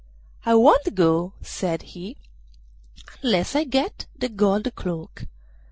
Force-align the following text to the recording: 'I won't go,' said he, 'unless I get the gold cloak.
'I 0.47 0.55
won't 0.55 0.95
go,' 0.95 1.33
said 1.43 1.83
he, 1.93 2.17
'unless 3.21 3.55
I 3.55 3.65
get 3.65 4.07
the 4.17 4.29
gold 4.29 4.73
cloak. 4.73 5.25